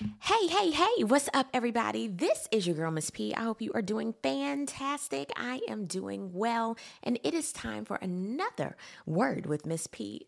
Hey, 0.00 0.48
hey, 0.48 0.70
hey, 0.72 1.04
what's 1.04 1.28
up, 1.32 1.46
everybody? 1.54 2.08
This 2.08 2.48
is 2.50 2.66
your 2.66 2.74
girl, 2.74 2.90
Miss 2.90 3.10
P. 3.10 3.32
I 3.32 3.42
hope 3.42 3.62
you 3.62 3.70
are 3.74 3.82
doing 3.82 4.12
fantastic. 4.24 5.30
I 5.36 5.60
am 5.68 5.86
doing 5.86 6.32
well, 6.32 6.76
and 7.04 7.16
it 7.22 7.32
is 7.32 7.52
time 7.52 7.84
for 7.84 7.96
another 8.02 8.76
word 9.06 9.46
with 9.46 9.66
Miss 9.66 9.86
P. 9.86 10.26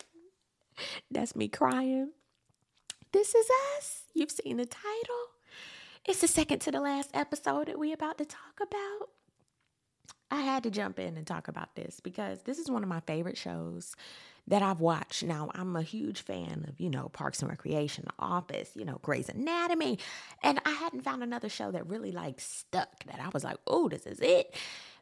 That's 1.10 1.36
me 1.36 1.48
crying. 1.48 2.12
This 3.12 3.34
is 3.34 3.46
us. 3.76 4.04
You've 4.14 4.30
seen 4.30 4.56
the 4.56 4.64
title. 4.64 5.26
It's 6.06 6.22
the 6.22 6.28
second 6.28 6.60
to 6.60 6.70
the 6.70 6.80
last 6.80 7.10
episode 7.12 7.66
that 7.66 7.78
we're 7.78 7.94
about 7.94 8.16
to 8.16 8.24
talk 8.24 8.60
about. 8.62 9.10
I 10.30 10.42
had 10.42 10.62
to 10.62 10.70
jump 10.70 10.98
in 10.98 11.16
and 11.16 11.26
talk 11.26 11.48
about 11.48 11.74
this 11.74 12.00
because 12.00 12.42
this 12.42 12.58
is 12.58 12.70
one 12.70 12.82
of 12.82 12.88
my 12.88 13.00
favorite 13.00 13.36
shows 13.36 13.94
that 14.46 14.62
I've 14.62 14.80
watched. 14.80 15.22
Now, 15.22 15.50
I'm 15.54 15.76
a 15.76 15.82
huge 15.82 16.22
fan 16.22 16.66
of, 16.68 16.80
you 16.80 16.90
know, 16.90 17.08
Parks 17.08 17.40
and 17.40 17.50
Recreation, 17.50 18.04
The 18.06 18.24
Office, 18.24 18.70
you 18.74 18.84
know, 18.84 18.98
Grey's 19.02 19.28
Anatomy. 19.28 19.98
And 20.42 20.60
I 20.64 20.70
hadn't 20.70 21.02
found 21.02 21.22
another 21.22 21.48
show 21.48 21.70
that 21.70 21.86
really 21.86 22.12
like 22.12 22.40
stuck 22.40 23.04
that 23.04 23.20
I 23.20 23.28
was 23.32 23.44
like, 23.44 23.58
oh, 23.66 23.88
this 23.88 24.06
is 24.06 24.20
it. 24.20 24.54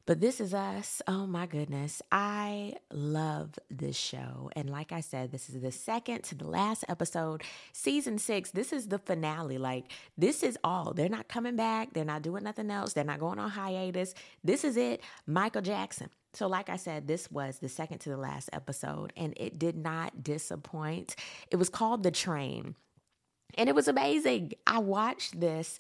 But 0.08 0.22
this 0.22 0.40
is 0.40 0.54
us. 0.54 1.02
Oh 1.06 1.26
my 1.26 1.44
goodness. 1.44 2.00
I 2.10 2.76
love 2.90 3.58
this 3.70 3.94
show. 3.94 4.50
And 4.56 4.70
like 4.70 4.90
I 4.90 5.02
said, 5.02 5.30
this 5.30 5.50
is 5.50 5.60
the 5.60 5.70
second 5.70 6.22
to 6.24 6.34
the 6.34 6.48
last 6.48 6.82
episode, 6.88 7.42
season 7.74 8.16
six. 8.16 8.50
This 8.50 8.72
is 8.72 8.88
the 8.88 8.98
finale. 8.98 9.58
Like, 9.58 9.84
this 10.16 10.42
is 10.42 10.56
all. 10.64 10.94
They're 10.94 11.10
not 11.10 11.28
coming 11.28 11.56
back. 11.56 11.92
They're 11.92 12.06
not 12.06 12.22
doing 12.22 12.42
nothing 12.42 12.70
else. 12.70 12.94
They're 12.94 13.04
not 13.04 13.20
going 13.20 13.38
on 13.38 13.50
hiatus. 13.50 14.14
This 14.42 14.64
is 14.64 14.78
it. 14.78 15.02
Michael 15.26 15.60
Jackson. 15.60 16.08
So, 16.32 16.46
like 16.46 16.70
I 16.70 16.77
said, 16.77 17.06
this 17.06 17.30
was 17.30 17.58
the 17.58 17.68
second 17.68 17.98
to 17.98 18.08
the 18.08 18.16
last 18.16 18.48
episode, 18.54 19.12
and 19.14 19.34
it 19.36 19.58
did 19.58 19.77
not 19.77 20.22
disappoint. 20.22 21.16
It 21.50 21.56
was 21.56 21.68
called 21.68 22.02
The 22.02 22.10
Train, 22.10 22.77
and 23.58 23.68
it 23.68 23.74
was 23.74 23.88
amazing. 23.88 24.52
I 24.66 24.78
watched 24.78 25.38
this 25.38 25.78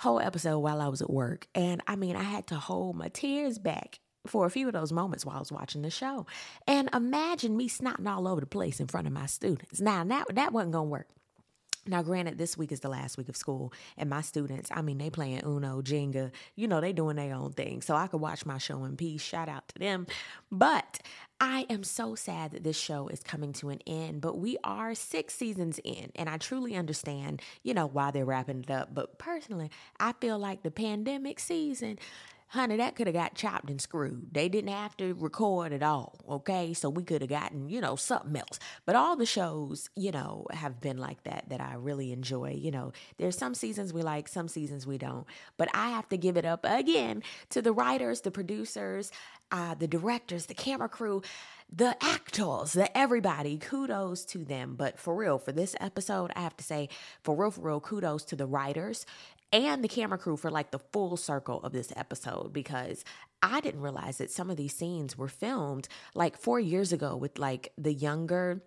whole 0.00 0.18
episode 0.18 0.58
while 0.60 0.80
I 0.80 0.88
was 0.88 1.02
at 1.02 1.10
work. 1.10 1.46
And 1.54 1.82
I 1.86 1.94
mean, 1.94 2.16
I 2.16 2.22
had 2.22 2.46
to 2.48 2.54
hold 2.56 2.96
my 2.96 3.08
tears 3.08 3.58
back 3.58 4.00
for 4.26 4.46
a 4.46 4.50
few 4.50 4.66
of 4.66 4.72
those 4.72 4.92
moments 4.92 5.26
while 5.26 5.36
I 5.36 5.40
was 5.40 5.52
watching 5.52 5.82
the 5.82 5.90
show. 5.90 6.26
And 6.66 6.88
imagine 6.94 7.54
me 7.54 7.68
snotting 7.68 8.06
all 8.06 8.26
over 8.26 8.40
the 8.40 8.46
place 8.46 8.80
in 8.80 8.86
front 8.86 9.06
of 9.06 9.12
my 9.12 9.26
students. 9.26 9.78
Now, 9.80 10.02
that, 10.04 10.34
that 10.34 10.52
wasn't 10.52 10.72
going 10.72 10.86
to 10.86 10.90
work. 10.90 11.08
Now, 11.86 12.02
granted, 12.02 12.36
this 12.36 12.58
week 12.58 12.72
is 12.72 12.80
the 12.80 12.90
last 12.90 13.16
week 13.16 13.28
of 13.28 13.36
school, 13.36 13.72
and 13.96 14.10
my 14.10 14.20
students, 14.20 14.70
I 14.72 14.82
mean, 14.82 14.98
they 14.98 15.08
playing 15.08 15.42
Uno, 15.46 15.80
Jenga, 15.80 16.30
you 16.54 16.68
know, 16.68 16.80
they 16.80 16.92
doing 16.92 17.16
their 17.16 17.34
own 17.34 17.52
thing. 17.52 17.80
So 17.80 17.96
I 17.96 18.06
could 18.06 18.20
watch 18.20 18.44
my 18.44 18.58
show 18.58 18.84
in 18.84 18.96
peace. 18.96 19.22
Shout 19.22 19.48
out 19.48 19.66
to 19.68 19.78
them. 19.78 20.06
But 20.52 21.00
I 21.40 21.64
am 21.70 21.82
so 21.82 22.14
sad 22.14 22.50
that 22.50 22.64
this 22.64 22.78
show 22.78 23.08
is 23.08 23.22
coming 23.22 23.54
to 23.54 23.70
an 23.70 23.80
end, 23.86 24.20
but 24.20 24.36
we 24.36 24.58
are 24.62 24.94
six 24.94 25.34
seasons 25.34 25.80
in, 25.82 26.12
and 26.14 26.28
I 26.28 26.36
truly 26.36 26.76
understand, 26.76 27.40
you 27.62 27.72
know, 27.72 27.86
why 27.86 28.10
they're 28.10 28.26
wrapping 28.26 28.64
it 28.64 28.70
up. 28.70 28.94
But 28.94 29.18
personally, 29.18 29.70
I 29.98 30.12
feel 30.12 30.38
like 30.38 30.62
the 30.62 30.70
pandemic 30.70 31.40
season 31.40 31.98
honey, 32.50 32.76
that 32.76 32.96
could 32.96 33.06
have 33.06 33.14
got 33.14 33.34
chopped 33.34 33.70
and 33.70 33.80
screwed. 33.80 34.28
They 34.32 34.48
didn't 34.48 34.72
have 34.72 34.96
to 34.96 35.14
record 35.14 35.72
at 35.72 35.84
all, 35.84 36.18
okay? 36.28 36.74
So 36.74 36.90
we 36.90 37.04
could 37.04 37.22
have 37.22 37.30
gotten, 37.30 37.68
you 37.68 37.80
know, 37.80 37.94
something 37.94 38.36
else. 38.36 38.58
But 38.84 38.96
all 38.96 39.14
the 39.14 39.24
shows, 39.24 39.88
you 39.94 40.10
know, 40.10 40.46
have 40.50 40.80
been 40.80 40.98
like 40.98 41.22
that 41.24 41.48
that 41.48 41.60
I 41.60 41.74
really 41.74 42.12
enjoy. 42.12 42.58
You 42.60 42.72
know, 42.72 42.92
there's 43.18 43.38
some 43.38 43.54
seasons 43.54 43.92
we 43.92 44.02
like, 44.02 44.26
some 44.26 44.48
seasons 44.48 44.84
we 44.84 44.98
don't. 44.98 45.26
But 45.56 45.68
I 45.72 45.90
have 45.90 46.08
to 46.08 46.16
give 46.16 46.36
it 46.36 46.44
up 46.44 46.66
again 46.68 47.22
to 47.50 47.62
the 47.62 47.72
writers, 47.72 48.22
the 48.22 48.32
producers, 48.32 49.12
uh, 49.52 49.74
the 49.74 49.88
directors, 49.88 50.46
the 50.46 50.54
camera 50.54 50.88
crew 50.88 51.22
the 51.72 51.96
actors, 52.02 52.72
the 52.72 52.98
everybody, 52.98 53.56
kudos 53.56 54.24
to 54.24 54.38
them. 54.38 54.74
But 54.76 54.98
for 54.98 55.14
real, 55.14 55.38
for 55.38 55.52
this 55.52 55.76
episode, 55.78 56.32
I 56.34 56.40
have 56.40 56.56
to 56.56 56.64
say, 56.64 56.88
for 57.22 57.36
real, 57.36 57.52
for 57.52 57.60
real, 57.60 57.80
kudos 57.80 58.24
to 58.24 58.34
the 58.34 58.46
writers 58.46 59.06
and 59.52 59.82
the 59.82 59.88
camera 59.88 60.18
crew 60.18 60.36
for 60.36 60.50
like 60.50 60.70
the 60.70 60.78
full 60.78 61.16
circle 61.16 61.60
of 61.62 61.72
this 61.72 61.92
episode 61.96 62.52
because 62.52 63.04
I 63.42 63.60
didn't 63.60 63.80
realize 63.80 64.18
that 64.18 64.30
some 64.30 64.50
of 64.50 64.56
these 64.56 64.74
scenes 64.74 65.16
were 65.16 65.28
filmed 65.28 65.88
like 66.14 66.36
four 66.36 66.60
years 66.60 66.92
ago 66.92 67.16
with 67.16 67.38
like 67.38 67.72
the 67.78 67.92
younger 67.92 68.62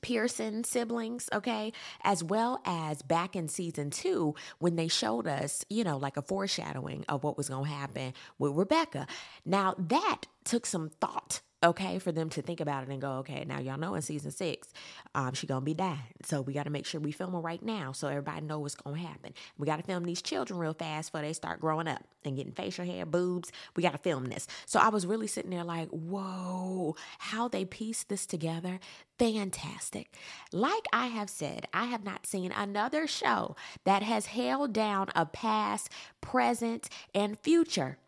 Pearson 0.00 0.64
siblings, 0.64 1.28
okay, 1.32 1.72
as 2.02 2.24
well 2.24 2.60
as 2.64 3.02
back 3.02 3.36
in 3.36 3.48
season 3.48 3.90
two 3.90 4.34
when 4.58 4.76
they 4.76 4.88
showed 4.88 5.26
us, 5.26 5.64
you 5.68 5.84
know, 5.84 5.96
like 5.96 6.16
a 6.16 6.22
foreshadowing 6.22 7.04
of 7.08 7.22
what 7.22 7.36
was 7.36 7.48
going 7.48 7.64
to 7.64 7.70
happen 7.70 8.14
with 8.38 8.52
Rebecca. 8.56 9.06
Now, 9.44 9.74
that 9.78 10.22
took 10.44 10.66
some 10.66 10.90
thought 11.00 11.40
okay, 11.62 11.98
for 11.98 12.12
them 12.12 12.28
to 12.30 12.42
think 12.42 12.60
about 12.60 12.82
it 12.82 12.88
and 12.88 13.00
go, 13.00 13.12
okay, 13.18 13.44
now 13.46 13.60
y'all 13.60 13.78
know 13.78 13.94
in 13.94 14.02
season 14.02 14.30
six, 14.30 14.68
um, 15.14 15.32
she 15.34 15.46
gonna 15.46 15.60
be 15.60 15.74
dying. 15.74 15.98
So 16.24 16.40
we 16.40 16.52
gotta 16.52 16.70
make 16.70 16.86
sure 16.86 17.00
we 17.00 17.12
film 17.12 17.32
her 17.32 17.40
right 17.40 17.62
now 17.62 17.92
so 17.92 18.08
everybody 18.08 18.42
know 18.42 18.58
what's 18.58 18.74
gonna 18.74 18.98
happen. 18.98 19.32
We 19.58 19.66
gotta 19.66 19.82
film 19.82 20.04
these 20.04 20.22
children 20.22 20.58
real 20.58 20.74
fast 20.74 21.12
before 21.12 21.24
they 21.24 21.32
start 21.32 21.60
growing 21.60 21.88
up 21.88 22.02
and 22.24 22.36
getting 22.36 22.52
facial 22.52 22.84
hair, 22.84 23.06
boobs. 23.06 23.52
We 23.76 23.82
gotta 23.82 23.98
film 23.98 24.26
this. 24.26 24.46
So 24.66 24.80
I 24.80 24.88
was 24.88 25.06
really 25.06 25.26
sitting 25.26 25.50
there 25.50 25.64
like, 25.64 25.88
whoa, 25.88 26.96
how 27.18 27.48
they 27.48 27.64
pieced 27.64 28.08
this 28.08 28.26
together. 28.26 28.80
Fantastic. 29.18 30.12
Like 30.52 30.86
I 30.92 31.06
have 31.06 31.30
said, 31.30 31.68
I 31.72 31.84
have 31.84 32.04
not 32.04 32.26
seen 32.26 32.50
another 32.50 33.06
show 33.06 33.56
that 33.84 34.02
has 34.02 34.26
held 34.26 34.72
down 34.72 35.08
a 35.14 35.26
past, 35.26 35.90
present, 36.20 36.88
and 37.14 37.38
future 37.38 37.98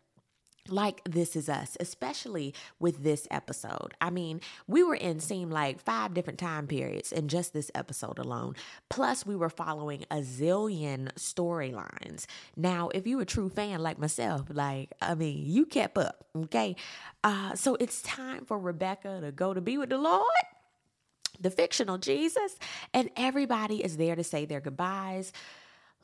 like 0.69 1.01
this 1.03 1.35
is 1.35 1.49
us 1.49 1.77
especially 1.79 2.53
with 2.79 3.03
this 3.03 3.27
episode. 3.31 3.93
I 4.01 4.09
mean 4.09 4.41
we 4.67 4.83
were 4.83 4.95
in 4.95 5.19
seem 5.19 5.49
like 5.49 5.81
five 5.81 6.13
different 6.13 6.39
time 6.39 6.67
periods 6.67 7.11
in 7.11 7.27
just 7.27 7.53
this 7.53 7.71
episode 7.75 8.19
alone. 8.19 8.55
Plus 8.89 9.25
we 9.25 9.35
were 9.35 9.49
following 9.49 10.05
a 10.11 10.17
zillion 10.17 11.11
storylines. 11.13 12.25
Now 12.55 12.89
if 12.93 13.05
you 13.07 13.19
a 13.19 13.25
true 13.25 13.49
fan 13.49 13.81
like 13.81 13.99
myself 13.99 14.43
like 14.51 14.91
i 15.01 15.15
mean 15.15 15.43
you 15.45 15.65
kept 15.65 15.97
up 15.97 16.25
okay? 16.35 16.75
Uh 17.23 17.55
so 17.55 17.75
it's 17.75 18.01
time 18.01 18.45
for 18.45 18.57
rebecca 18.57 19.19
to 19.21 19.31
go 19.31 19.53
to 19.53 19.61
be 19.61 19.77
with 19.77 19.89
the 19.89 19.97
lord 19.97 20.23
the 21.39 21.51
fictional 21.51 21.97
jesus 21.97 22.57
and 22.93 23.09
everybody 23.15 23.83
is 23.83 23.97
there 23.97 24.15
to 24.15 24.23
say 24.23 24.45
their 24.45 24.61
goodbyes. 24.61 25.31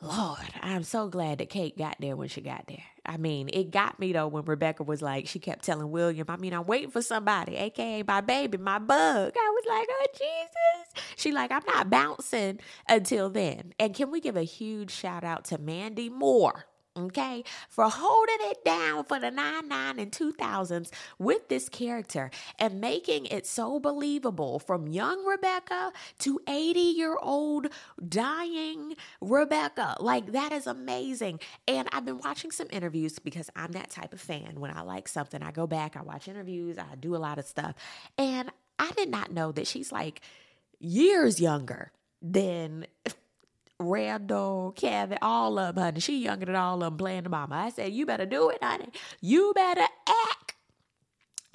Lord, 0.01 0.39
I'm 0.61 0.83
so 0.83 1.09
glad 1.09 1.37
that 1.37 1.49
Kate 1.49 1.77
got 1.77 1.97
there 1.99 2.15
when 2.15 2.27
she 2.27 2.41
got 2.41 2.65
there. 2.67 2.83
I 3.11 3.17
mean, 3.17 3.49
it 3.51 3.71
got 3.71 3.99
me 3.99 4.13
though 4.13 4.27
when 4.27 4.45
Rebecca 4.45 4.83
was 4.83 5.01
like, 5.01 5.27
she 5.27 5.37
kept 5.37 5.65
telling 5.65 5.91
William, 5.91 6.25
I 6.29 6.37
mean, 6.37 6.53
I'm 6.53 6.65
waiting 6.65 6.91
for 6.91 7.01
somebody, 7.01 7.57
aka 7.57 8.03
my 8.07 8.21
baby, 8.21 8.57
my 8.57 8.79
bug. 8.79 9.33
I 9.35 9.49
was 9.53 9.65
like, 9.67 9.87
oh, 9.91 10.05
Jesus. 10.13 11.03
She 11.17 11.33
like, 11.33 11.51
I'm 11.51 11.65
not 11.67 11.89
bouncing 11.89 12.61
until 12.87 13.29
then. 13.29 13.73
And 13.77 13.93
can 13.93 14.11
we 14.11 14.21
give 14.21 14.37
a 14.37 14.43
huge 14.43 14.91
shout 14.91 15.25
out 15.25 15.43
to 15.45 15.57
Mandy 15.57 16.07
Moore? 16.07 16.67
Okay, 16.97 17.43
for 17.69 17.89
holding 17.89 18.37
it 18.49 18.63
down 18.65 19.05
for 19.05 19.19
the 19.19 19.31
99 19.31 19.99
and 19.99 20.11
2000s 20.11 20.89
with 21.17 21.47
this 21.47 21.69
character 21.69 22.29
and 22.59 22.81
making 22.81 23.25
it 23.27 23.47
so 23.47 23.79
believable 23.79 24.59
from 24.59 24.87
young 24.87 25.25
Rebecca 25.25 25.91
to 26.19 26.39
80 26.47 26.79
year 26.79 27.17
old 27.21 27.67
dying 28.07 28.95
Rebecca. 29.21 29.95
Like, 29.99 30.33
that 30.33 30.51
is 30.51 30.67
amazing. 30.67 31.39
And 31.67 31.87
I've 31.91 32.05
been 32.05 32.19
watching 32.19 32.51
some 32.51 32.67
interviews 32.71 33.19
because 33.19 33.49
I'm 33.55 33.71
that 33.73 33.89
type 33.89 34.13
of 34.13 34.21
fan. 34.21 34.59
When 34.59 34.71
I 34.71 34.81
like 34.81 35.07
something, 35.07 35.41
I 35.41 35.51
go 35.51 35.67
back, 35.67 35.95
I 35.95 36.01
watch 36.01 36.27
interviews, 36.27 36.77
I 36.77 36.95
do 36.95 37.15
a 37.15 37.17
lot 37.17 37.37
of 37.37 37.45
stuff. 37.45 37.75
And 38.17 38.51
I 38.77 38.91
did 38.91 39.09
not 39.09 39.31
know 39.31 39.51
that 39.51 39.67
she's 39.67 39.91
like 39.91 40.21
years 40.79 41.39
younger 41.39 41.91
than 42.21 42.85
Randall, 43.81 44.73
Kevin, 44.75 45.17
all 45.21 45.59
of 45.59 45.75
them, 45.75 45.83
honey. 45.83 45.99
She 45.99 46.23
younger 46.23 46.45
than 46.45 46.55
all 46.55 46.75
of 46.75 46.91
them 46.91 46.97
playing 46.97 47.23
the 47.23 47.29
mama. 47.29 47.55
I 47.55 47.69
said, 47.69 47.91
you 47.91 48.05
better 48.05 48.25
do 48.25 48.49
it, 48.49 48.63
honey. 48.63 48.89
You 49.19 49.51
better 49.55 49.87
act. 50.07 50.55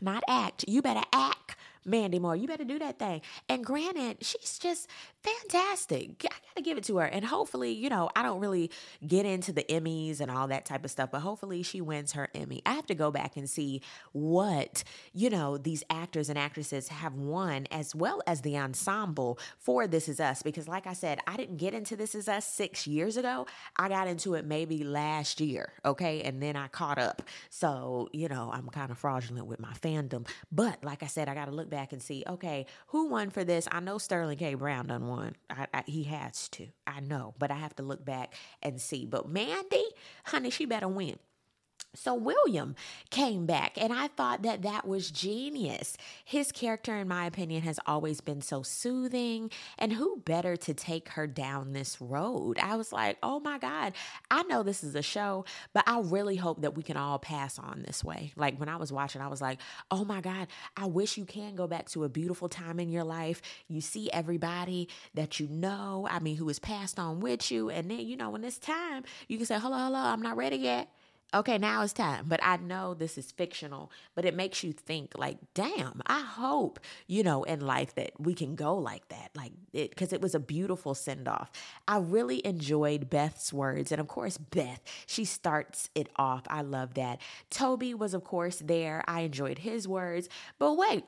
Not 0.01 0.23
act. 0.29 0.65
You 0.69 0.83
better 0.83 1.05
act 1.13 1.57
Mandy 1.87 2.19
Moore, 2.19 2.37
you 2.37 2.49
better 2.49 2.65
do 2.65 2.79
that 2.81 2.99
thing. 2.99 3.23
And 3.49 3.65
granted, 3.65 4.19
she's 4.21 4.59
just 4.59 4.89
fantastic. 5.23 6.25
I 6.25 6.29
gotta 6.49 6.63
give 6.63 6.79
it 6.79 6.85
to 6.85 6.99
her. 6.99 7.07
And 7.07 7.25
hopefully, 7.25 7.73
you 7.73 7.89
know, 7.89 8.11
I 8.17 8.23
don't 8.23 8.41
really 8.41 8.71
get 9.07 9.27
into 9.27 9.53
the 9.53 9.65
Emmys 9.65 10.21
and 10.21 10.31
all 10.31 10.49
that 10.49 10.65
type 10.65 10.85
of 10.85 10.91
stuff, 10.91 11.11
but 11.11 11.21
hopefully 11.21 11.63
she 11.63 11.81
wins 11.81 12.13
her 12.13 12.29
Emmy. 12.35 12.63
I 12.67 12.73
have 12.73 12.87
to 12.87 12.95
go 12.95 13.11
back 13.11 13.37
and 13.37 13.49
see 13.49 13.83
what, 14.13 14.85
you 15.13 15.31
know, 15.31 15.57
these 15.59 15.85
actors 15.91 16.29
and 16.29 16.39
actresses 16.39 16.89
have 16.89 17.15
won 17.15 17.67
as 17.71 17.95
well 17.95 18.23
as 18.27 18.41
the 18.41 18.59
ensemble 18.59 19.39
for 19.59 19.87
This 19.87 20.09
Is 20.09 20.21
Us. 20.21 20.43
Because, 20.43 20.69
like 20.69 20.87
I 20.87 20.93
said, 20.93 21.21
I 21.27 21.37
didn't 21.37 21.57
get 21.59 21.75
into 21.75 21.97
This 21.97 22.15
Is 22.15 22.29
Us 22.29 22.47
six 22.47 22.87
years 22.87 23.17
ago. 23.17 23.47
I 23.77 23.89
got 23.89 24.09
into 24.09 24.35
it 24.35 24.45
maybe 24.45 24.85
last 24.85 25.41
year, 25.41 25.73
okay? 25.85 26.23
And 26.23 26.43
then 26.43 26.57
I 26.57 26.69
caught 26.69 26.99
up. 26.99 27.23
So, 27.51 28.09
you 28.13 28.29
know, 28.29 28.51
I'm 28.53 28.69
kind 28.69 28.91
of 28.91 28.99
fraudulent 28.99 29.47
with 29.47 29.61
my 29.61 29.73
fandom. 29.75 30.27
But 30.51 30.83
like 30.83 31.03
I 31.03 31.07
said, 31.07 31.29
I 31.29 31.35
got 31.35 31.47
to 31.47 31.53
look 31.53 31.69
back 31.69 31.76
back 31.77 31.93
and 31.93 32.03
see, 32.03 32.25
okay, 32.27 32.65
who 32.87 33.11
won 33.11 33.29
for 33.29 33.45
this? 33.45 33.69
I 33.71 33.81
know 33.81 33.99
Sterling 33.99 34.39
K. 34.39 34.55
Brown 34.55 34.87
done 34.87 35.07
won. 35.09 35.37
I, 35.51 35.67
I, 35.75 35.83
he 35.87 36.05
has 36.05 36.49
to. 36.51 36.69
I 36.87 37.01
know, 37.01 37.35
but 37.39 37.51
I 37.51 37.57
have 37.57 37.77
to 37.77 37.83
look 37.83 38.03
back 38.03 38.33
and 38.63 38.81
see. 38.81 39.05
But 39.05 39.29
Mandy, 39.29 39.85
honey, 40.25 40.49
she 40.49 40.65
better 40.65 40.89
win. 40.89 41.19
So 41.97 42.15
William 42.15 42.75
came 43.11 43.47
back, 43.47 43.81
and 43.81 43.93
I 43.93 44.09
thought 44.09 44.43
that 44.43 44.63
that 44.63 44.87
was 44.87 45.11
genius. 45.11 45.97
His 46.25 46.53
character, 46.53 46.97
in 46.97 47.09
my 47.09 47.27
opinion, 47.27 47.63
has 47.63 47.81
always 47.87 48.21
been 48.21 48.43
so 48.43 48.63
soothing, 48.63 49.51
and 49.79 49.93
who 49.93 50.19
better 50.25 50.57
to 50.57 50.75
take 50.75 51.11
her 51.11 51.27
down 51.27 51.73
this 51.73 52.01
road? 52.01 52.59
I 52.59 52.77
was 52.77 52.93
like, 52.93 53.19
oh 53.23 53.41
my 53.41 53.59
God, 53.59 53.95
I 54.31 54.43
know 54.45 54.63
this 54.63 54.85
is 54.85 54.95
a 54.95 55.03
show, 55.03 55.45
but 55.73 55.85
I 55.87 56.01
really 56.01 56.37
hope 56.37 56.63
that 56.63 56.77
we 56.77 56.83
can 56.83 56.97
all 56.97 57.19
pass 57.19 57.59
on 57.59 57.83
this 57.87 58.05
way. 58.05 58.33
Like 58.37 58.59
when 58.59 58.69
I 58.69 58.77
was 58.77 58.93
watching, 58.93 59.21
I 59.23 59.29
was 59.29 59.41
like, 59.41 59.61
oh 59.91 60.05
my 60.05 60.21
God, 60.21 60.49
I 60.77 60.87
wish 60.87 61.17
you 61.17 61.25
can 61.25 61.55
go 61.55 61.67
back 61.67 61.89
to 61.91 62.05
a 62.05 62.09
beautiful 62.09 62.49
time 62.49 62.79
in 62.81 62.89
your 62.89 63.05
life. 63.05 63.43
You 63.69 63.81
see 63.81 64.11
everybody 64.11 64.89
that 65.15 65.41
you 65.41 65.49
know, 65.49 66.07
I 66.11 66.19
mean, 66.19 66.37
who 66.37 66.49
is 66.49 66.59
passed 66.59 66.99
on 66.99 67.21
with 67.21 67.51
you, 67.51 67.71
and 67.71 67.91
then, 67.91 68.01
you 68.01 68.17
know, 68.17 68.31
when 68.31 68.45
it's 68.45 68.59
time, 68.59 69.05
you 69.29 69.37
can 69.39 69.47
say, 69.47 69.59
hello, 69.59 69.77
hello, 69.77 69.99
I'm 69.99 70.23
not 70.23 70.37
ready 70.37 70.57
yet 70.57 70.89
okay, 71.35 71.59
now 71.59 71.83
it's 71.83 71.93
time. 71.93 72.25
But 72.29 72.41
I 72.43 72.57
know 72.57 72.95
this 72.95 73.19
is 73.19 73.31
fictional, 73.33 73.91
but 74.15 74.25
it 74.25 74.35
makes 74.35 74.63
you 74.63 74.73
think 74.73 75.13
like, 75.17 75.39
damn, 75.55 76.01
I 76.07 76.21
hope, 76.21 76.81
you 77.07 77.23
know, 77.23 77.45
in 77.45 77.61
life 77.61 77.95
that 77.95 78.13
we 78.19 78.35
can 78.35 78.55
go 78.55 78.77
like 78.77 79.09
that. 79.09 79.31
Like 79.35 79.53
it 79.73 79.91
because 79.91 80.13
it 80.13 80.21
was 80.21 80.35
a 80.35 80.41
beautiful 80.41 80.95
send 80.95 81.29
off. 81.29 81.51
I 81.87 81.99
really 81.99 82.45
enjoyed 82.47 83.11
Beth's 83.11 83.53
words. 83.53 83.93
And 83.93 84.01
of 84.01 84.09
course, 84.09 84.39
Beth, 84.39 84.81
she 85.07 85.25
starts 85.25 85.91
it 85.95 86.09
off. 86.17 86.43
I 86.49 86.63
love 86.63 86.95
that. 86.95 87.21
Toby 87.51 87.95
was, 87.95 88.15
of 88.15 88.25
course, 88.25 88.63
there. 88.65 89.03
I 89.07 89.21
enjoyed 89.21 89.59
his 89.59 89.87
words. 89.87 90.29
But 90.59 90.75
wait, 90.75 91.05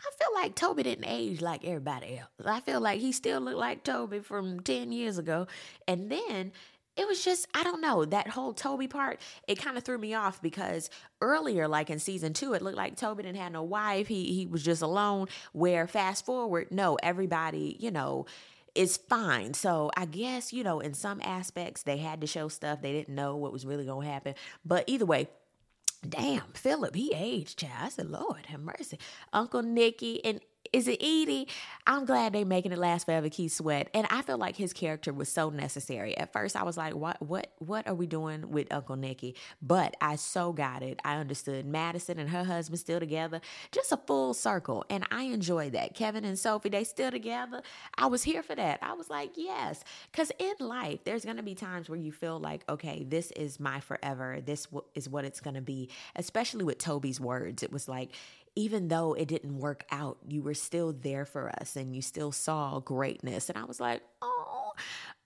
I 0.00 0.10
feel 0.16 0.34
like 0.34 0.54
Toby 0.54 0.84
didn't 0.84 1.06
age 1.06 1.40
like 1.40 1.64
everybody 1.64 2.18
else. 2.18 2.46
I 2.46 2.60
feel 2.60 2.80
like 2.80 3.00
he 3.00 3.10
still 3.12 3.40
looked 3.40 3.58
like 3.58 3.82
Toby 3.82 4.20
from 4.20 4.60
10 4.60 4.92
years 4.92 5.18
ago. 5.18 5.48
And 5.88 6.10
then 6.10 6.52
it 6.98 7.06
was 7.06 7.24
just 7.24 7.46
I 7.54 7.62
don't 7.62 7.80
know 7.80 8.04
that 8.04 8.28
whole 8.28 8.52
Toby 8.52 8.88
part. 8.88 9.20
It 9.46 9.56
kind 9.56 9.78
of 9.78 9.84
threw 9.84 9.98
me 9.98 10.14
off 10.14 10.42
because 10.42 10.90
earlier, 11.20 11.68
like 11.68 11.90
in 11.90 11.98
season 11.98 12.32
two, 12.32 12.54
it 12.54 12.62
looked 12.62 12.76
like 12.76 12.96
Toby 12.96 13.22
didn't 13.22 13.38
have 13.38 13.52
no 13.52 13.62
wife. 13.62 14.08
He 14.08 14.32
he 14.32 14.46
was 14.46 14.62
just 14.62 14.82
alone. 14.82 15.28
Where 15.52 15.86
fast 15.86 16.26
forward, 16.26 16.68
no, 16.70 16.96
everybody, 17.02 17.76
you 17.78 17.90
know 17.90 18.26
is 18.74 18.96
fine. 18.96 19.54
So 19.54 19.90
I 19.96 20.04
guess, 20.04 20.52
you 20.52 20.62
know, 20.62 20.78
in 20.78 20.94
some 20.94 21.20
aspects 21.24 21.82
they 21.82 21.96
had 21.96 22.20
to 22.20 22.26
show 22.26 22.48
stuff. 22.48 22.80
They 22.80 22.92
didn't 22.92 23.14
know 23.14 23.36
what 23.36 23.52
was 23.52 23.66
really 23.66 23.86
gonna 23.86 24.06
happen. 24.06 24.34
But 24.64 24.84
either 24.86 25.06
way, 25.06 25.28
damn, 26.08 26.52
Philip, 26.54 26.94
he 26.94 27.12
aged, 27.14 27.58
child. 27.58 27.72
I 27.80 27.88
said, 27.88 28.10
Lord 28.10 28.46
have 28.46 28.60
mercy. 28.60 28.98
Uncle 29.32 29.62
Nicky 29.62 30.24
and 30.24 30.40
is 30.72 30.88
it 30.88 31.02
Edie? 31.02 31.48
I'm 31.86 32.04
glad 32.04 32.32
they're 32.32 32.44
making 32.44 32.72
it 32.72 32.78
last 32.78 33.06
forever. 33.06 33.28
Keith 33.28 33.52
Sweat, 33.52 33.88
and 33.94 34.06
I 34.10 34.22
feel 34.22 34.38
like 34.38 34.56
his 34.56 34.72
character 34.72 35.12
was 35.12 35.28
so 35.28 35.50
necessary. 35.50 36.16
At 36.16 36.32
first, 36.32 36.56
I 36.56 36.62
was 36.62 36.76
like, 36.76 36.94
"What? 36.94 37.20
What? 37.22 37.52
What 37.58 37.86
are 37.86 37.94
we 37.94 38.06
doing 38.06 38.50
with 38.50 38.72
Uncle 38.72 38.96
Nicky?" 38.96 39.34
But 39.62 39.96
I 40.00 40.16
so 40.16 40.52
got 40.52 40.82
it. 40.82 41.00
I 41.04 41.16
understood. 41.16 41.66
Madison 41.66 42.18
and 42.18 42.30
her 42.30 42.44
husband 42.44 42.80
still 42.80 43.00
together, 43.00 43.40
just 43.72 43.92
a 43.92 43.96
full 43.96 44.34
circle, 44.34 44.84
and 44.90 45.06
I 45.10 45.24
enjoyed 45.24 45.72
that. 45.72 45.94
Kevin 45.94 46.24
and 46.24 46.38
Sophie, 46.38 46.68
they 46.68 46.84
still 46.84 47.10
together. 47.10 47.62
I 47.96 48.06
was 48.06 48.22
here 48.22 48.42
for 48.42 48.54
that. 48.54 48.78
I 48.82 48.92
was 48.92 49.10
like, 49.10 49.32
yes, 49.36 49.82
because 50.12 50.30
in 50.38 50.54
life, 50.60 51.00
there's 51.04 51.24
gonna 51.24 51.42
be 51.42 51.54
times 51.54 51.88
where 51.88 51.98
you 51.98 52.12
feel 52.12 52.38
like, 52.38 52.64
okay, 52.68 53.04
this 53.08 53.30
is 53.32 53.58
my 53.58 53.80
forever. 53.80 54.40
This 54.44 54.66
is 54.94 55.08
what 55.08 55.24
it's 55.24 55.40
gonna 55.40 55.62
be. 55.62 55.88
Especially 56.16 56.64
with 56.64 56.78
Toby's 56.78 57.20
words, 57.20 57.62
it 57.62 57.72
was 57.72 57.88
like 57.88 58.10
even 58.58 58.88
though 58.88 59.12
it 59.12 59.28
didn't 59.28 59.56
work 59.60 59.84
out, 59.92 60.18
you 60.26 60.42
were 60.42 60.52
still 60.52 60.92
there 60.92 61.24
for 61.24 61.48
us 61.60 61.76
and 61.76 61.94
you 61.94 62.02
still 62.02 62.32
saw 62.32 62.80
greatness. 62.80 63.48
And 63.48 63.56
I 63.56 63.64
was 63.64 63.78
like, 63.78 64.02
oh. 64.20 64.72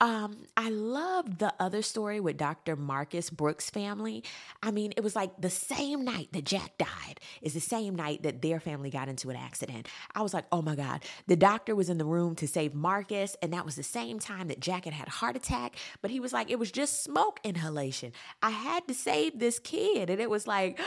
Um, 0.02 0.48
I 0.56 0.68
love 0.68 1.38
the 1.38 1.54
other 1.60 1.80
story 1.80 2.20
with 2.20 2.36
Dr. 2.36 2.76
Marcus 2.76 3.30
Brooks' 3.30 3.70
family. 3.70 4.24
I 4.62 4.70
mean, 4.70 4.92
it 4.96 5.02
was 5.02 5.14
like 5.14 5.40
the 5.40 5.48
same 5.48 6.04
night 6.04 6.28
that 6.32 6.44
Jack 6.44 6.76
died 6.76 7.20
is 7.40 7.54
the 7.54 7.60
same 7.60 7.94
night 7.94 8.24
that 8.24 8.42
their 8.42 8.60
family 8.60 8.90
got 8.90 9.08
into 9.08 9.30
an 9.30 9.36
accident. 9.36 9.88
I 10.14 10.22
was 10.22 10.34
like, 10.34 10.44
oh 10.50 10.60
my 10.60 10.74
God, 10.74 11.02
the 11.28 11.36
doctor 11.36 11.74
was 11.74 11.88
in 11.88 11.98
the 11.98 12.04
room 12.04 12.34
to 12.36 12.48
save 12.48 12.74
Marcus, 12.74 13.36
and 13.40 13.52
that 13.52 13.64
was 13.64 13.76
the 13.76 13.82
same 13.82 14.18
time 14.18 14.48
that 14.48 14.60
Jack 14.60 14.84
had 14.84 14.94
had 14.94 15.08
a 15.08 15.12
heart 15.12 15.36
attack. 15.36 15.76
But 16.02 16.10
he 16.10 16.20
was 16.20 16.32
like, 16.32 16.50
it 16.50 16.58
was 16.58 16.72
just 16.72 17.04
smoke 17.04 17.38
inhalation. 17.44 18.12
I 18.42 18.50
had 18.50 18.88
to 18.88 18.94
save 18.94 19.38
this 19.38 19.58
kid, 19.58 20.10
and 20.10 20.20
it 20.20 20.28
was 20.28 20.46
like. 20.46 20.78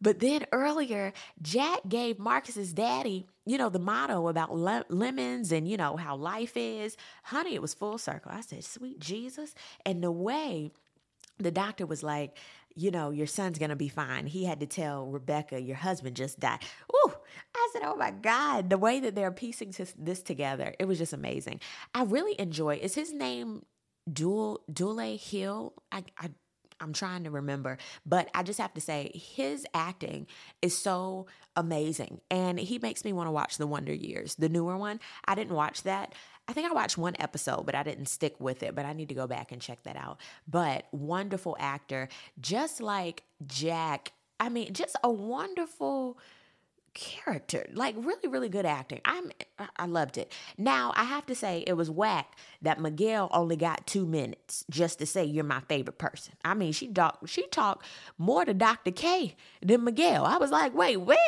But 0.00 0.20
then 0.20 0.46
earlier, 0.50 1.12
Jack 1.42 1.80
gave 1.88 2.18
Marcus's 2.18 2.72
daddy, 2.72 3.26
you 3.44 3.58
know, 3.58 3.68
the 3.68 3.78
motto 3.78 4.28
about 4.28 4.54
le- 4.54 4.86
lemons 4.88 5.52
and, 5.52 5.68
you 5.68 5.76
know, 5.76 5.96
how 5.96 6.16
life 6.16 6.56
is. 6.56 6.96
Honey, 7.24 7.54
it 7.54 7.62
was 7.62 7.74
full 7.74 7.98
circle. 7.98 8.32
I 8.34 8.40
said, 8.40 8.64
sweet 8.64 8.98
Jesus. 8.98 9.54
And 9.84 10.02
the 10.02 10.10
way 10.10 10.70
the 11.38 11.50
doctor 11.50 11.84
was 11.84 12.02
like, 12.02 12.38
you 12.74 12.90
know, 12.90 13.10
your 13.10 13.26
son's 13.26 13.58
to 13.58 13.76
be 13.76 13.88
fine. 13.88 14.26
He 14.26 14.44
had 14.44 14.60
to 14.60 14.66
tell 14.66 15.06
Rebecca, 15.06 15.60
your 15.60 15.76
husband 15.76 16.16
just 16.16 16.38
died. 16.40 16.60
Ooh, 16.94 17.12
I 17.54 17.70
said, 17.72 17.82
oh 17.84 17.96
my 17.96 18.10
God, 18.10 18.70
the 18.70 18.78
way 18.78 19.00
that 19.00 19.14
they're 19.14 19.32
piecing 19.32 19.74
this 19.98 20.22
together, 20.22 20.74
it 20.78 20.86
was 20.86 20.98
just 20.98 21.12
amazing. 21.12 21.60
I 21.94 22.04
really 22.04 22.38
enjoy, 22.40 22.76
is 22.76 22.94
his 22.94 23.12
name 23.12 23.64
Dule, 24.10 24.60
Dule 24.72 25.18
Hill? 25.18 25.74
I, 25.90 26.04
I 26.16 26.30
I'm 26.80 26.92
trying 26.92 27.24
to 27.24 27.30
remember, 27.30 27.78
but 28.06 28.28
I 28.34 28.42
just 28.42 28.58
have 28.58 28.74
to 28.74 28.80
say 28.80 29.12
his 29.14 29.66
acting 29.74 30.26
is 30.62 30.76
so 30.76 31.26
amazing. 31.56 32.20
And 32.30 32.58
he 32.58 32.78
makes 32.78 33.04
me 33.04 33.12
want 33.12 33.26
to 33.26 33.32
watch 33.32 33.58
The 33.58 33.66
Wonder 33.66 33.92
Years, 33.92 34.34
the 34.36 34.48
newer 34.48 34.76
one. 34.76 35.00
I 35.24 35.34
didn't 35.34 35.54
watch 35.54 35.82
that. 35.82 36.14
I 36.48 36.52
think 36.52 36.70
I 36.70 36.74
watched 36.74 36.98
one 36.98 37.16
episode, 37.20 37.64
but 37.66 37.74
I 37.74 37.82
didn't 37.82 38.06
stick 38.06 38.34
with 38.40 38.62
it. 38.62 38.74
But 38.74 38.86
I 38.86 38.92
need 38.92 39.08
to 39.10 39.14
go 39.14 39.26
back 39.26 39.52
and 39.52 39.60
check 39.60 39.82
that 39.84 39.96
out. 39.96 40.20
But 40.48 40.86
wonderful 40.90 41.56
actor, 41.60 42.08
just 42.40 42.80
like 42.80 43.22
Jack. 43.46 44.12
I 44.40 44.48
mean, 44.48 44.72
just 44.72 44.96
a 45.04 45.10
wonderful 45.10 46.18
character 46.94 47.66
like 47.72 47.94
really 47.98 48.28
really 48.28 48.48
good 48.48 48.66
acting. 48.66 49.00
I'm 49.04 49.30
i 49.76 49.86
loved 49.86 50.18
it. 50.18 50.32
Now 50.58 50.92
i 50.96 51.04
have 51.04 51.26
to 51.26 51.34
say 51.34 51.64
it 51.66 51.74
was 51.74 51.90
whack 51.90 52.36
that 52.62 52.80
miguel 52.80 53.28
only 53.32 53.56
got 53.56 53.86
two 53.86 54.06
minutes 54.06 54.64
just 54.70 54.98
to 54.98 55.06
say 55.06 55.24
you're 55.24 55.44
my 55.44 55.60
favorite 55.68 55.98
person. 55.98 56.34
I 56.44 56.54
mean 56.54 56.72
she 56.72 56.88
talked 56.88 57.28
she 57.28 57.46
talked 57.48 57.86
more 58.18 58.44
to 58.44 58.54
dr 58.54 58.90
k 58.92 59.36
than 59.62 59.84
miguel. 59.84 60.24
I 60.24 60.36
was 60.38 60.50
like 60.50 60.74
wait 60.74 60.96
what 60.96 61.18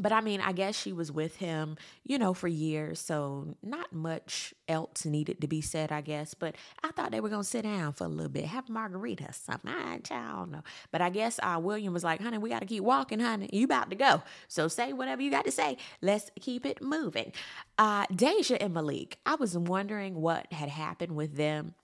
but 0.00 0.12
I 0.12 0.20
mean, 0.20 0.40
I 0.40 0.52
guess 0.52 0.80
she 0.80 0.92
was 0.92 1.12
with 1.12 1.36
him, 1.36 1.76
you 2.04 2.18
know, 2.18 2.34
for 2.34 2.48
years. 2.48 3.00
So 3.00 3.56
not 3.62 3.92
much 3.92 4.54
else 4.68 5.04
needed 5.04 5.40
to 5.40 5.48
be 5.48 5.60
said, 5.60 5.92
I 5.92 6.00
guess. 6.00 6.34
But 6.34 6.56
I 6.82 6.90
thought 6.92 7.10
they 7.12 7.20
were 7.20 7.28
going 7.28 7.42
to 7.42 7.48
sit 7.48 7.62
down 7.62 7.92
for 7.92 8.04
a 8.04 8.08
little 8.08 8.30
bit, 8.30 8.44
have 8.46 8.68
a 8.68 8.72
margarita 8.72 9.24
or 9.24 9.32
something. 9.32 9.70
I, 9.70 9.98
don't 9.98 10.50
know. 10.50 10.62
But 10.90 11.02
I 11.02 11.10
guess 11.10 11.38
uh, 11.42 11.60
William 11.62 11.92
was 11.92 12.04
like, 12.04 12.20
honey, 12.20 12.38
we 12.38 12.50
got 12.50 12.60
to 12.60 12.66
keep 12.66 12.82
walking, 12.82 13.20
honey. 13.20 13.50
You 13.52 13.64
about 13.64 13.90
to 13.90 13.96
go. 13.96 14.22
So 14.48 14.68
say 14.68 14.92
whatever 14.92 15.22
you 15.22 15.30
got 15.30 15.44
to 15.44 15.52
say. 15.52 15.76
Let's 16.00 16.30
keep 16.40 16.64
it 16.64 16.82
moving. 16.82 17.32
Uh, 17.78 18.06
Deja 18.14 18.60
and 18.60 18.74
Malik, 18.74 19.18
I 19.26 19.34
was 19.34 19.56
wondering 19.56 20.14
what 20.14 20.52
had 20.52 20.68
happened 20.68 21.14
with 21.16 21.36
them 21.36 21.74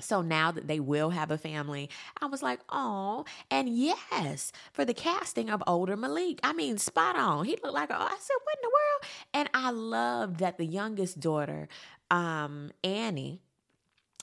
so 0.00 0.22
now 0.22 0.50
that 0.50 0.66
they 0.66 0.80
will 0.80 1.10
have 1.10 1.30
a 1.30 1.38
family, 1.38 1.88
I 2.20 2.26
was 2.26 2.42
like, 2.42 2.60
oh, 2.68 3.24
and 3.50 3.68
yes, 3.68 4.52
for 4.72 4.84
the 4.84 4.94
casting 4.94 5.50
of 5.50 5.62
older 5.66 5.96
Malik. 5.96 6.40
I 6.42 6.52
mean, 6.52 6.78
spot 6.78 7.16
on. 7.16 7.44
He 7.44 7.52
looked 7.62 7.74
like, 7.74 7.90
oh, 7.90 7.94
I 7.94 8.16
said, 8.18 8.34
what 8.42 8.56
in 8.56 8.62
the 8.62 8.68
world? 8.68 9.04
And 9.32 9.50
I 9.54 9.70
loved 9.70 10.38
that 10.40 10.58
the 10.58 10.66
youngest 10.66 11.20
daughter, 11.20 11.68
um, 12.10 12.72
Annie, 12.82 13.40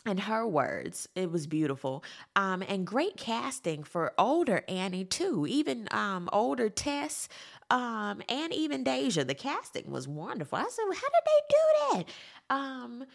and 0.06 0.22
her 0.22 0.48
words 0.48 1.08
it 1.16 1.32
was 1.32 1.46
beautiful 1.46 2.04
um, 2.36 2.64
and 2.68 2.88
great 2.88 3.18
casting 3.18 3.84
for 3.84 4.14
older 4.18 4.64
annie 4.68 5.06
too 5.06 5.46
even 5.48 5.88
um, 5.92 6.28
older 6.34 6.70
tess 6.70 7.30
um, 7.70 8.22
and 8.28 8.52
even 8.52 8.84
deja 8.84 9.24
the 9.24 9.36
casting 9.36 9.92
was 9.92 10.08
wonderful 10.08 10.58
i 10.58 10.66
said 10.68 10.84
well, 10.90 10.98
how 10.98 11.08
did 11.08 11.26
they 11.28 12.00
do 12.00 12.06
that 12.50 12.56
um, 12.56 13.06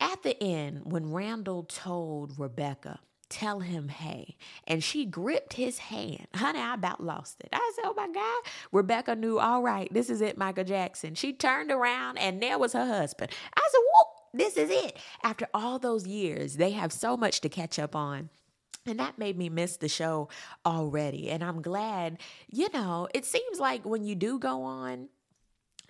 at 0.00 0.22
the 0.22 0.42
end, 0.42 0.82
when 0.84 1.12
Randall 1.12 1.64
told 1.64 2.38
Rebecca, 2.38 3.00
tell 3.28 3.60
him 3.60 3.88
hey, 3.88 4.36
and 4.66 4.82
she 4.82 5.04
gripped 5.06 5.52
his 5.52 5.78
hand, 5.78 6.26
honey, 6.34 6.58
I 6.58 6.74
about 6.74 7.02
lost 7.02 7.40
it. 7.40 7.48
I 7.52 7.72
said, 7.76 7.84
oh 7.86 7.94
my 7.96 8.08
God. 8.08 8.42
Rebecca 8.72 9.14
knew, 9.14 9.38
all 9.38 9.62
right, 9.62 9.92
this 9.92 10.10
is 10.10 10.20
it, 10.20 10.36
Michael 10.36 10.64
Jackson. 10.64 11.14
She 11.14 11.32
turned 11.32 11.70
around 11.70 12.18
and 12.18 12.42
there 12.42 12.58
was 12.58 12.72
her 12.72 12.86
husband. 12.86 13.30
I 13.54 13.68
said, 13.70 13.78
whoop, 13.78 14.06
this 14.34 14.56
is 14.56 14.70
it. 14.70 14.98
After 15.22 15.46
all 15.54 15.78
those 15.78 16.06
years, 16.06 16.56
they 16.56 16.70
have 16.72 16.92
so 16.92 17.16
much 17.16 17.40
to 17.42 17.48
catch 17.48 17.78
up 17.78 17.94
on. 17.94 18.30
And 18.86 18.98
that 18.98 19.18
made 19.18 19.36
me 19.36 19.48
miss 19.48 19.76
the 19.76 19.88
show 19.88 20.28
already. 20.64 21.30
And 21.30 21.44
I'm 21.44 21.62
glad, 21.62 22.18
you 22.48 22.68
know, 22.72 23.08
it 23.14 23.24
seems 23.26 23.60
like 23.60 23.84
when 23.84 24.04
you 24.04 24.14
do 24.14 24.38
go 24.38 24.62
on, 24.62 25.08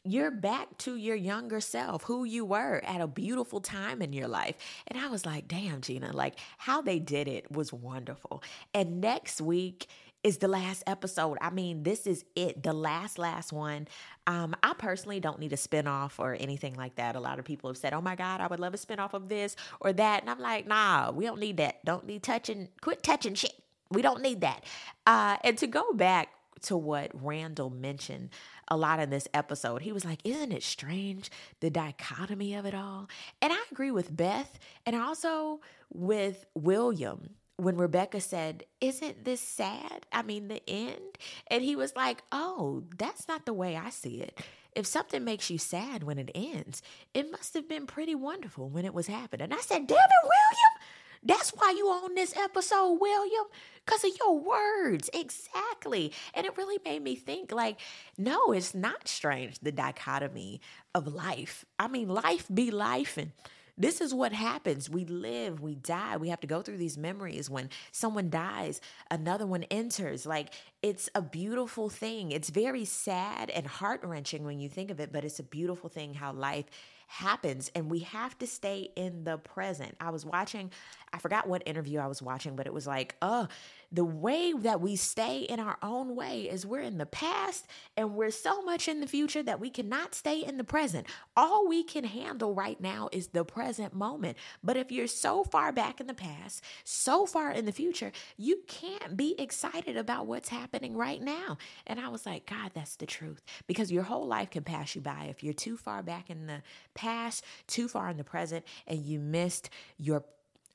you're 0.04 0.30
back 0.30 0.78
to 0.78 0.97
your 0.97 1.16
younger 1.16 1.61
self, 1.61 2.04
who 2.04 2.25
you 2.25 2.45
were 2.45 2.80
at 2.85 3.00
a 3.00 3.07
beautiful 3.07 3.61
time 3.61 4.02
in 4.02 4.12
your 4.12 4.28
life. 4.28 4.57
And 4.87 4.99
I 4.99 5.09
was 5.09 5.26
like, 5.26 5.49
damn, 5.49 5.80
Gina, 5.80 6.12
like 6.12 6.38
how 6.59 6.83
they 6.83 6.99
did 6.99 7.28
it 7.28 7.50
was 7.50 7.73
wonderful. 7.73 8.42
And 8.75 9.00
next 9.00 9.40
week, 9.40 9.88
is 10.23 10.38
the 10.38 10.49
last 10.49 10.83
episode. 10.87 11.38
I 11.40 11.50
mean, 11.50 11.83
this 11.83 12.07
is 12.07 12.25
it, 12.37 12.62
the 12.62 12.73
last, 12.73 13.19
last 13.19 13.52
one. 13.52 13.88
Um, 14.26 14.54
I 14.62 14.75
personally 14.75 15.19
don't 15.19 15.38
need 15.38 15.52
a 15.52 15.57
spinoff 15.57 16.19
or 16.19 16.37
anything 16.38 16.75
like 16.75 16.97
that. 16.97 17.16
A 17.16 17.21
lot 17.21 17.38
of 17.38 17.45
people 17.45 17.71
have 17.71 17.78
said, 17.78 17.95
oh 17.95 18.02
my 18.02 18.16
God, 18.16 18.40
I 18.40 18.47
would 18.47 18.61
love 18.61 18.75
a 18.75 18.76
spinoff 18.76 19.14
of 19.14 19.28
this 19.28 19.57
or 19.80 19.92
that. 19.95 20.21
And 20.21 20.30
I'm 20.30 20.38
like, 20.38 20.66
nah, 20.66 21.11
we 21.11 21.25
don't 21.25 21.40
need 21.40 21.57
that. 21.57 21.85
Don't 21.85 22.07
need 22.07 22.23
touching, 22.23 22.69
quit 22.83 23.02
touching 23.02 23.35
shit. 23.35 23.54
We 23.90 24.02
don't 24.02 24.21
need 24.21 24.42
that. 24.42 24.64
Uh, 25.07 25.38
and 25.42 25.57
to 25.59 25.66
go 25.66 25.92
back 25.95 26.28
to 26.62 26.76
what 26.76 27.11
Randall 27.14 27.71
mentioned 27.71 28.30
a 28.71 28.77
lot 28.77 29.00
in 29.00 29.11
this 29.11 29.29
episode, 29.35 29.83
he 29.83 29.93
was 29.93 30.05
like, 30.05 30.21
Isn't 30.25 30.53
it 30.53 30.62
strange 30.62 31.31
the 31.61 31.71
dichotomy 31.71 32.55
of 32.55 32.67
it 32.67 32.75
all? 32.75 33.09
And 33.43 33.53
I 33.53 33.59
agree 33.71 33.91
with 33.91 34.17
Beth 34.17 34.59
and 34.87 34.97
also 34.97 35.61
with 35.93 36.47
William 36.55 37.31
when 37.57 37.77
Rebecca 37.77 38.21
said, 38.21 38.65
Isn't 38.81 39.25
this 39.25 39.41
sad? 39.41 40.07
I 40.12 40.23
mean, 40.23 40.49
the 40.49 40.62
end. 40.69 41.19
And 41.49 41.62
he 41.62 41.77
was 41.77 41.95
like, 41.97 42.23
Oh, 42.33 42.85
that's 42.97 43.29
not 43.29 43.47
the 43.47 43.53
way 43.53 43.77
I 43.77 43.91
see 43.91 44.21
it. 44.21 44.41
If 44.73 44.87
something 44.87 45.25
makes 45.25 45.50
you 45.50 45.59
sad 45.59 46.05
when 46.05 46.19
it 46.19 46.31
ends, 46.35 46.81
it 47.12 47.31
must 47.31 47.55
have 47.55 47.69
been 47.69 47.87
pretty 47.87 48.15
wonderful 48.15 48.69
when 48.69 48.85
it 48.85 48.95
was 48.95 49.09
happening. 49.09 49.45
And 49.45 49.55
I 49.55 49.59
said, 49.59 49.87
Damn 49.87 49.99
it, 49.99 50.23
William. 50.23 50.81
That's 51.23 51.50
why 51.50 51.75
you 51.77 51.87
on 51.89 52.15
this 52.15 52.35
episode, 52.37 52.99
William, 53.00 53.45
because 53.85 54.05
of 54.05 54.11
your 54.19 54.39
words. 54.39 55.11
Exactly. 55.12 56.12
And 56.35 56.47
it 56.47 56.57
really 56.57 56.79
made 56.85 57.03
me 57.03 57.15
think 57.15 57.53
like, 57.53 57.79
no, 58.17 58.53
it's 58.53 58.75
not 58.75 59.07
strange, 59.07 59.59
the 59.59 59.73
dichotomy 59.73 60.61
of 60.95 61.07
life. 61.07 61.65
I 61.79 61.89
mean, 61.89 62.09
life 62.09 62.47
be 62.53 62.71
life 62.71 63.19
and 63.19 63.33
this 63.77 64.03
is 64.03 64.12
what 64.12 64.33
happens. 64.33 64.91
We 64.91 65.07
live, 65.07 65.61
we 65.61 65.75
die. 65.75 66.19
We 66.19 66.29
have 66.29 66.41
to 66.41 66.47
go 66.47 66.61
through 66.61 66.77
these 66.77 66.99
memories. 66.99 67.49
When 67.49 67.71
someone 67.93 68.29
dies, 68.29 68.81
another 69.11 69.47
one 69.47 69.62
enters. 69.65 70.27
Like 70.27 70.53
it's 70.83 71.09
a 71.15 71.23
beautiful 71.23 71.89
thing. 71.89 72.31
It's 72.31 72.50
very 72.50 72.85
sad 72.85 73.49
and 73.49 73.67
heart 73.67 74.03
wrenching 74.05 74.45
when 74.45 74.61
you 74.61 74.69
think 74.69 74.91
of 74.91 75.00
it, 75.00 75.12
but 75.12 75.25
it's 75.25 75.39
a 75.39 75.45
beautiful 75.45 75.89
thing 75.89 76.12
how 76.12 76.33
life 76.33 76.67
happens 77.11 77.73
and 77.75 77.90
we 77.90 77.99
have 77.99 78.38
to 78.38 78.47
stay 78.47 78.88
in 78.95 79.25
the 79.25 79.37
present. 79.37 79.97
I 80.00 80.11
was 80.11 80.25
watching, 80.25 80.71
I 81.12 81.19
forgot 81.19 81.49
what 81.49 81.64
interview 81.67 81.99
I 81.99 82.07
was 82.07 82.23
watching, 82.23 82.55
but 82.55 82.69
it 82.69 82.73
was 82.73 82.87
like, 82.87 83.17
oh, 83.21 83.49
the 83.92 84.04
way 84.04 84.52
that 84.52 84.80
we 84.80 84.94
stay 84.97 85.40
in 85.40 85.59
our 85.59 85.76
own 85.82 86.14
way 86.14 86.42
is 86.42 86.64
we're 86.64 86.80
in 86.80 86.99
the 86.99 87.06
past 87.06 87.66
and 87.97 88.14
we're 88.14 88.30
so 88.30 88.62
much 88.62 88.87
in 88.87 89.00
the 89.00 89.06
future 89.06 89.42
that 89.42 89.59
we 89.59 89.68
cannot 89.68 90.14
stay 90.14 90.40
in 90.40 90.56
the 90.59 90.64
present. 90.64 91.06
All 91.37 91.66
we 91.66 91.82
can 91.82 92.04
handle 92.04 92.54
right 92.54 92.80
now 92.80 93.09
is 93.11 93.28
the 93.28 93.44
present 93.44 93.92
moment. 93.92 94.37
But 94.62 94.76
if 94.76 94.92
you're 94.92 95.09
so 95.09 95.42
far 95.42 95.73
back 95.73 96.00
in 96.00 96.06
the 96.06 96.14
past, 96.14 96.62
so 96.85 97.26
far 97.26 97.50
in 97.50 97.64
the 97.64 97.73
future, 97.73 98.12
you 98.37 98.61
can't 98.68 99.16
be 99.16 99.35
excited 99.38 99.97
about 99.97 100.26
what's 100.26 100.49
happening 100.49 100.97
right 100.97 101.20
now. 101.20 101.59
And 101.87 101.99
I 101.99 102.09
was 102.09 102.26
like, 102.26 102.47
God, 102.47 102.70
that's 102.75 102.97
the 102.97 103.06
truth. 103.06 103.42
Because 103.66 103.90
your 103.90 104.04
whole 104.04 104.26
life 104.26 104.50
can 104.50 104.62
pass 104.62 104.94
you 104.94 105.00
by 105.00 105.26
if 105.28 105.42
you're 105.42 105.52
too 105.52 105.76
far 105.76 106.02
back 106.02 106.30
in 106.30 106.47
the 106.47 106.62
past, 106.94 107.44
too 107.66 107.88
far 107.88 108.09
in 108.09 108.16
the 108.16 108.25
present, 108.25 108.64
and 108.87 109.04
you 109.04 109.18
missed 109.18 109.70
your 109.99 110.25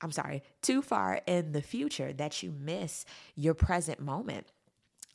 I'm 0.01 0.11
sorry, 0.11 0.43
too 0.61 0.81
far 0.81 1.21
in 1.25 1.51
the 1.51 1.61
future 1.61 2.13
that 2.13 2.43
you 2.43 2.51
miss 2.51 3.05
your 3.35 3.53
present 3.53 3.99
moment. 3.99 4.47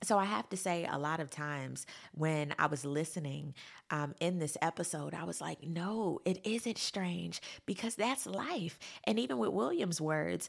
So 0.03 0.19
I 0.19 0.25
have 0.25 0.49
to 0.49 0.57
say, 0.57 0.89
a 0.91 0.99
lot 0.99 1.21
of 1.21 1.29
times 1.29 1.85
when 2.13 2.55
I 2.59 2.67
was 2.67 2.87
listening 2.87 3.55
um, 3.91 4.15
in 4.19 4.39
this 4.39 4.57
episode, 4.63 5.13
I 5.13 5.25
was 5.25 5.43
like, 5.43 5.63
no, 5.63 6.21
it 6.25 6.41
isn't 6.45 6.79
strange 6.79 7.43
because 7.67 7.97
that's 7.97 8.25
life. 8.25 8.79
And 9.05 9.19
even 9.19 9.37
with 9.37 9.51
William's 9.51 10.01
words, 10.01 10.49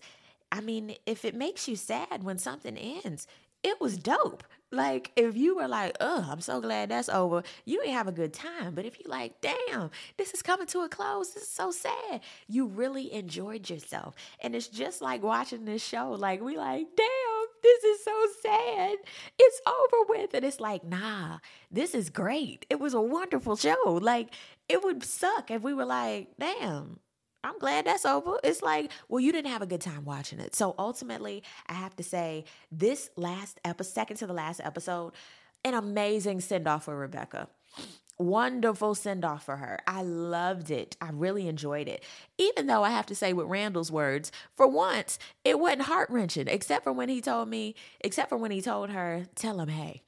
I 0.51 0.61
mean, 0.61 0.95
if 1.05 1.23
it 1.25 1.35
makes 1.35 1.67
you 1.67 1.75
sad 1.75 2.23
when 2.23 2.37
something 2.37 2.77
ends, 2.77 3.27
it 3.63 3.79
was 3.79 3.97
dope. 3.97 4.43
Like 4.71 5.11
if 5.15 5.35
you 5.35 5.55
were 5.57 5.67
like, 5.67 5.97
"Oh, 5.99 6.27
I'm 6.29 6.41
so 6.41 6.61
glad 6.61 6.89
that's 6.89 7.09
over," 7.09 7.43
you 7.65 7.81
ain't 7.81 7.91
have 7.93 8.07
a 8.07 8.11
good 8.11 8.33
time. 8.33 8.73
But 8.73 8.85
if 8.85 8.99
you're 8.99 9.11
like, 9.11 9.41
"Damn, 9.41 9.91
this 10.17 10.33
is 10.33 10.41
coming 10.41 10.67
to 10.67 10.81
a 10.81 10.89
close. 10.89 11.33
This 11.33 11.43
is 11.43 11.49
so 11.49 11.71
sad," 11.71 12.21
you 12.47 12.65
really 12.65 13.11
enjoyed 13.13 13.69
yourself. 13.69 14.15
And 14.39 14.55
it's 14.55 14.67
just 14.67 15.01
like 15.01 15.23
watching 15.23 15.65
this 15.65 15.83
show. 15.83 16.11
Like 16.11 16.41
we 16.41 16.57
like, 16.57 16.87
"Damn, 16.95 17.45
this 17.61 17.83
is 17.83 18.03
so 18.03 18.27
sad. 18.41 18.97
It's 19.37 19.61
over 19.67 20.05
with," 20.09 20.33
and 20.33 20.45
it's 20.45 20.59
like, 20.61 20.83
"Nah, 20.85 21.39
this 21.69 21.93
is 21.93 22.09
great. 22.09 22.65
It 22.69 22.79
was 22.79 22.93
a 22.93 23.01
wonderful 23.01 23.57
show." 23.57 23.99
Like 24.01 24.33
it 24.69 24.83
would 24.83 25.03
suck 25.03 25.51
if 25.51 25.61
we 25.61 25.73
were 25.73 25.85
like, 25.85 26.29
"Damn." 26.39 26.99
I'm 27.43 27.57
glad 27.59 27.85
that's 27.85 28.05
over. 28.05 28.39
It's 28.43 28.61
like, 28.61 28.91
well, 29.09 29.19
you 29.19 29.31
didn't 29.31 29.51
have 29.51 29.61
a 29.61 29.67
good 29.67 29.81
time 29.81 30.05
watching 30.05 30.39
it. 30.39 30.55
So 30.55 30.75
ultimately, 30.77 31.43
I 31.67 31.73
have 31.73 31.95
to 31.95 32.03
say, 32.03 32.45
this 32.71 33.09
last 33.15 33.59
episode, 33.65 33.93
second 33.93 34.17
to 34.17 34.27
the 34.27 34.33
last 34.33 34.61
episode, 34.63 35.13
an 35.63 35.73
amazing 35.73 36.41
send 36.41 36.67
off 36.67 36.85
for 36.85 36.95
Rebecca. 36.95 37.47
Wonderful 38.17 38.93
send 38.93 39.25
off 39.25 39.45
for 39.45 39.55
her. 39.55 39.79
I 39.87 40.03
loved 40.03 40.69
it. 40.69 40.95
I 41.01 41.09
really 41.11 41.47
enjoyed 41.47 41.87
it. 41.87 42.03
Even 42.37 42.67
though 42.67 42.83
I 42.83 42.91
have 42.91 43.07
to 43.07 43.15
say, 43.15 43.33
with 43.33 43.47
Randall's 43.47 43.91
words, 43.91 44.31
for 44.55 44.67
once, 44.67 45.17
it 45.43 45.59
wasn't 45.59 45.83
heart 45.83 46.09
wrenching, 46.11 46.47
except 46.47 46.83
for 46.83 46.93
when 46.93 47.09
he 47.09 47.21
told 47.21 47.49
me, 47.49 47.73
except 48.01 48.29
for 48.29 48.37
when 48.37 48.51
he 48.51 48.61
told 48.61 48.91
her, 48.91 49.25
tell 49.33 49.59
him, 49.59 49.69
hey, 49.69 50.03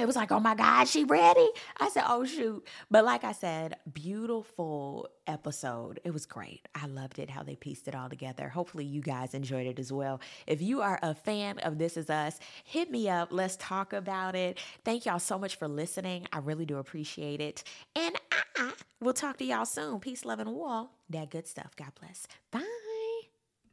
it 0.00 0.06
was 0.06 0.16
like, 0.16 0.32
oh 0.32 0.40
my 0.40 0.54
God, 0.54 0.84
she 0.88 1.04
ready? 1.04 1.48
I 1.78 1.88
said, 1.90 2.04
oh 2.08 2.24
shoot. 2.24 2.66
But 2.90 3.04
like 3.04 3.24
I 3.24 3.32
said, 3.32 3.76
beautiful 3.92 5.08
episode. 5.26 6.00
It 6.04 6.12
was 6.12 6.26
great. 6.26 6.66
I 6.74 6.86
loved 6.86 7.18
it 7.18 7.30
how 7.30 7.42
they 7.42 7.54
pieced 7.56 7.88
it 7.88 7.94
all 7.94 8.08
together. 8.08 8.48
Hopefully, 8.48 8.84
you 8.84 9.00
guys 9.00 9.34
enjoyed 9.34 9.66
it 9.66 9.78
as 9.78 9.92
well. 9.92 10.20
If 10.46 10.60
you 10.60 10.82
are 10.82 10.98
a 11.02 11.14
fan 11.14 11.58
of 11.60 11.78
This 11.78 11.96
Is 11.96 12.10
Us, 12.10 12.38
hit 12.64 12.90
me 12.90 13.08
up. 13.08 13.28
Let's 13.30 13.56
talk 13.56 13.92
about 13.92 14.34
it. 14.34 14.58
Thank 14.84 15.06
y'all 15.06 15.18
so 15.18 15.38
much 15.38 15.56
for 15.56 15.68
listening. 15.68 16.26
I 16.32 16.38
really 16.38 16.66
do 16.66 16.78
appreciate 16.78 17.40
it. 17.40 17.62
And 17.94 18.16
I 18.56 18.72
will 19.00 19.14
talk 19.14 19.38
to 19.38 19.44
y'all 19.44 19.66
soon. 19.66 20.00
Peace, 20.00 20.24
love, 20.24 20.40
and 20.40 20.52
war. 20.52 20.88
That 21.10 21.30
good 21.30 21.46
stuff. 21.46 21.76
God 21.76 21.92
bless. 22.00 22.26
Bye. 22.50 22.79